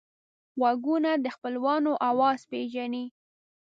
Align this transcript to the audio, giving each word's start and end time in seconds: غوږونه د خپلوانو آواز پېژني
غوږونه 0.59 1.11
د 1.23 1.25
خپلوانو 1.35 1.91
آواز 2.09 2.39
پېژني 2.51 3.05